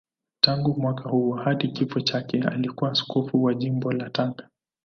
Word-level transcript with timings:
Tangu 0.41 0.81
mwaka 0.81 1.09
huo 1.09 1.35
hadi 1.35 1.67
kifo 1.67 1.99
chake 1.99 2.43
alikuwa 2.43 2.91
askofu 2.91 3.43
wa 3.43 3.53
Jimbo 3.53 3.91
la 3.91 4.09
Tanga. 4.09 4.49